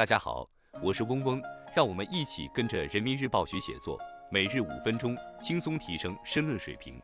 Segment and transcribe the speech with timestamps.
[0.00, 0.48] 大家好，
[0.80, 1.42] 我是嗡嗡，
[1.76, 6.98] 让我们一起跟着人民日报学写作，每日五分钟，轻松提升申论水平。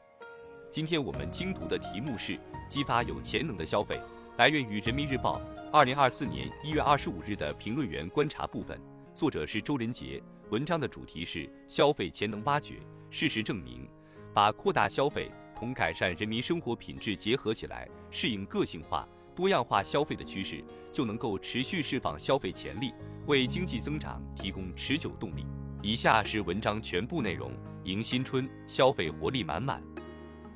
[0.70, 2.40] 今天我们精读的题目是
[2.70, 4.00] 激发有潜能的消费，
[4.38, 5.38] 来源于人民日报
[5.70, 8.80] 二零二四年一月二十五日的评论员观察部分，
[9.12, 10.22] 作者是周仁杰。
[10.48, 12.76] 文章的主题是消费潜能挖掘。
[13.10, 13.86] 事实证明，
[14.32, 19.06] 把扩大消费同改善人民生活品质结合起来，适应个性化。
[19.36, 22.92] 多样化消费的趋势，就能够持续释放消费潜力，
[23.26, 25.46] 为经济增长提供持久动力。
[25.82, 27.52] 以下是文章全部内容：
[27.84, 29.82] 迎新春，消费活力满满。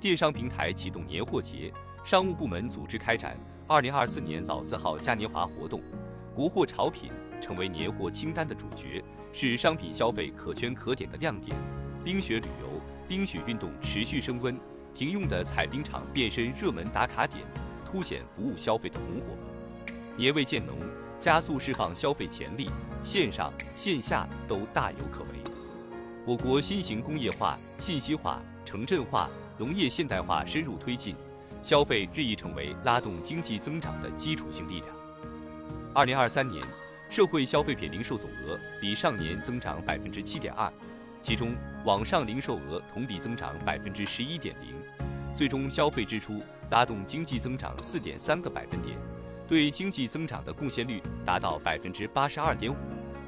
[0.00, 1.70] 电商平台启动年货节，
[2.04, 3.36] 商务部门组织开展
[3.68, 5.82] 二零二四年老字号嘉年华活动，
[6.34, 11.54] 国货潮品成为年货清单的主角，是商品消费可圈可点的亮点。
[12.02, 14.58] 冰雪旅游、冰雪运动持续升温，
[14.94, 17.44] 停用的采冰场变身热门打卡点。
[17.90, 19.36] 凸显服务消费的红火，
[20.16, 20.76] 年味渐浓，
[21.18, 22.70] 加速释放消费潜力，
[23.02, 25.28] 线上线下都大有可为。
[26.24, 31.16] 我国新型工业化、信息化、城镇化、农业现代化深入推进，
[31.62, 34.88] 消费日益成为拉动经济增长的基础性力量。
[35.92, 36.62] 二零二三年，
[37.10, 40.72] 社会消费品零售总额比上年增长百分之七点二，
[41.20, 44.74] 其中网上零售额同比增长百分之十一点零，
[45.34, 46.40] 最终消费支出。
[46.70, 48.96] 拉动经济增长四点三个百分点，
[49.48, 52.76] 对经济增长的贡献率达到百分之八十二点五，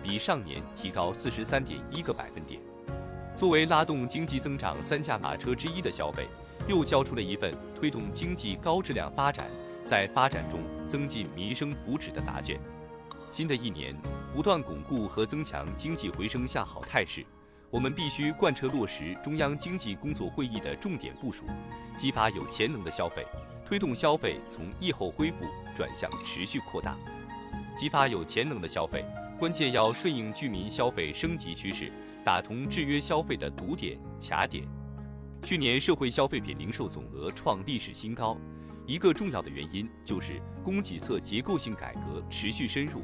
[0.00, 2.61] 比上年提高四十三点一个百分点。
[3.34, 6.28] 作为拉动经济增长三驾马车之一的消费，
[6.69, 9.50] 又交出了一份推动经济高质量发展，
[9.84, 12.61] 在发展中增进民生福祉的答卷。
[13.33, 13.97] 新的一年，
[14.33, 17.27] 不断巩固和增强经济回升向好态势。
[17.73, 21.47] 我们必须贯彻落实中央经济工作会议的重点部署，
[21.97, 23.27] 激发有潜能的消费，
[23.64, 26.98] 推动消费从疫后恢复转向持续扩大。
[27.75, 29.06] 激发有潜能的消费，
[29.39, 31.91] 关键要顺应居民消费升级趋势，
[32.23, 34.69] 打通制约消费的堵点卡点。
[35.42, 38.36] 去年社会消费品零售总额创历史新高，
[38.86, 43.01] 一个重要的原因就是供给侧结构性改革持续深入，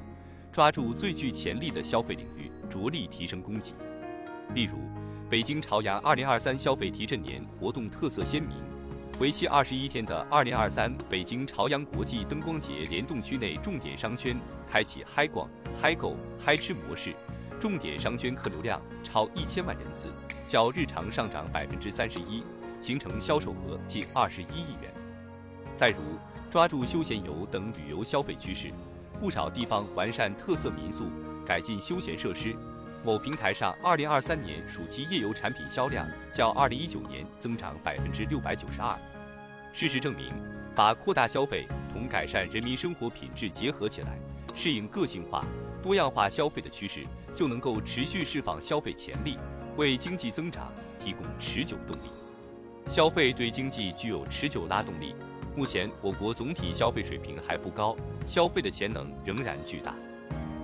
[0.52, 3.72] 抓住最具潜力的消费领域，着力提升供给。
[4.54, 4.78] 例如，
[5.28, 8.56] 北京朝阳2023消费提振年活动特色鲜明，
[9.20, 15.46] 为期二十一天的2023北京朝阳国际灯光节联动区内重点商圈开启嗨逛、
[15.80, 17.14] 嗨购、嗨吃模式，
[17.60, 20.08] 重点商圈客流量超一千万人次，
[20.46, 22.42] 较日常上涨百分之三十一，
[22.80, 24.90] 形成销售额近二十一亿元。
[25.74, 25.98] 再如，
[26.50, 28.72] 抓住休闲游等旅游消费趋势，
[29.20, 31.04] 不少地方完善特色民宿，
[31.44, 32.56] 改进休闲设施。
[33.04, 38.98] 某平台上，二零二三年暑期夜游产品销量较二零一九年增长百分之六百九十二。
[39.72, 40.32] 事实证明，
[40.74, 44.18] 把扩大消费同改善人民生活品质结合起来，
[44.54, 45.44] 适应个性化、
[45.82, 47.04] 多样化消费的趋势，
[47.34, 49.38] 就能够持续释放消费潜力，
[49.76, 52.10] 为经济增长提供持久动力。
[52.90, 55.14] 消费对经济具有持久拉动力。
[55.54, 59.94] 目前，我国总体消费水平还不高，消费的潜能仍然巨大。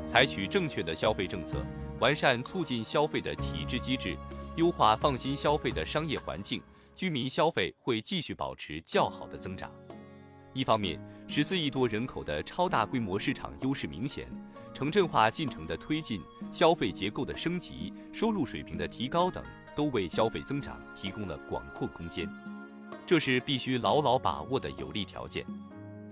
[0.06, 1.58] 采取正确的消费政策。
[2.00, 4.16] 完善促进消费的体制机制，
[4.56, 6.60] 优化放心消费的商业环境，
[6.94, 9.70] 居民消费会继续保持较好的增长。
[10.52, 14.28] 一方面，十四亿多人口的超大规模市场优势明显，
[14.72, 16.20] 城镇化进程的推进、
[16.52, 19.42] 消费结构的升级、收入水平的提高等，
[19.74, 22.28] 都为消费增长提供了广阔空间，
[23.06, 25.44] 这是必须牢牢把握的有利条件。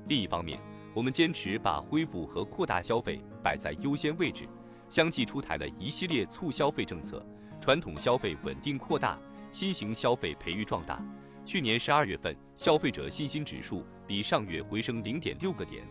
[0.09, 0.59] 另一方面，
[0.94, 4.48] 我们坚持把恢复和扩大消费摆在优先位置。
[4.92, 7.25] 相继出台了一系列促消费政策，
[7.62, 9.19] 传统消费稳定扩大，
[9.50, 11.03] 新型消费培育壮大。
[11.47, 15.82] 去年十二月份，消费者信心指数比上月回升零点六个点，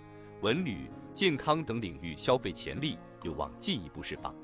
[0.42, 4.36] 文旅、健康等领域消费潜力有望进一步释放。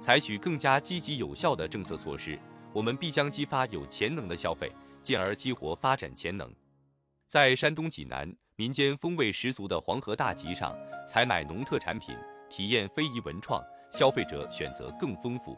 [0.00, 2.38] 采取更加积极有效的政策措施，
[2.72, 4.72] 我们必将激发有潜能的消费，
[5.02, 6.50] 进而激活发展潜能。
[7.26, 10.74] 在山东济南，民间风味十足的黄河大集上，
[11.06, 12.16] 采买农特产品，
[12.48, 13.62] 体验非遗文创。
[13.92, 15.54] 消费者选择更丰富，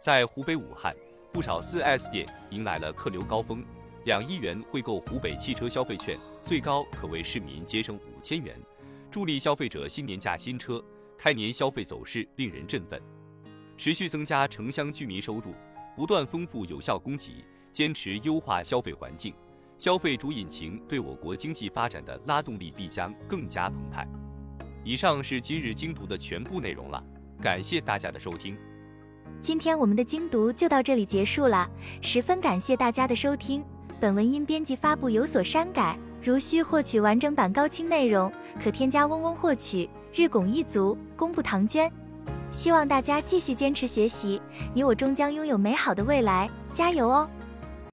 [0.00, 0.96] 在湖北武汉，
[1.30, 3.62] 不少 4S 店迎来了客流高峰，
[4.06, 8.58] 两亿元惠购湖北汽车消费券，最高可为市民节省五千元，
[9.10, 10.82] 助力消费者新年驾新车。
[11.18, 12.98] 开年消费走势令人振奋，
[13.76, 15.52] 持续增加城乡居民收入，
[15.94, 19.34] 不断丰富有效供给，坚持优化消费环境，
[19.76, 24.08] 消费主引擎对我国经济发展的拉动力必将更加澎湃。
[24.82, 27.04] 以上是今日精读的全部内容了。
[27.40, 28.54] 感谢大家的收听，
[29.40, 31.66] 今天我们的精读就到这里结束了，
[32.02, 33.64] 十分感谢大家的收听。
[33.98, 38.30] 本文因编辑发布有所删改，如需获取完整版高清内容，
[38.62, 39.88] 可添加嗡嗡获取。
[40.14, 41.90] 日拱一卒，功不唐捐。
[42.52, 44.42] 希望大家继续坚持学习，
[44.74, 47.30] 你我终将拥有美好的未来，加油哦！